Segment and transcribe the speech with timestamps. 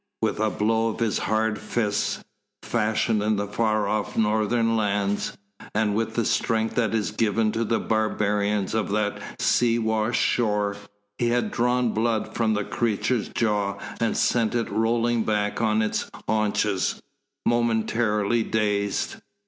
[0.23, 2.23] With a blow of his hard fists
[2.63, 5.37] fashioned in far off Northern lands
[5.75, 10.75] and with the strength that is given to the barbarians of that sea washed shore,
[11.19, 16.09] he had drawn blood from the creature's jaw and sent it rolling back on its
[16.27, 16.99] haunches,
[17.45, 19.17] momentarily dazed.